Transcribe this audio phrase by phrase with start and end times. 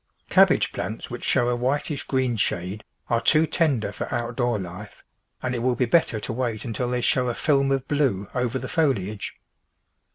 [0.31, 5.03] Cabbage plants which show a whitish green shade are too tender for outdoor life,
[5.43, 8.57] and it will be better to wait until they show a film of blue over
[8.57, 9.39] the foli age.